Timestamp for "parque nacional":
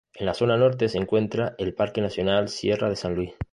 1.75-2.49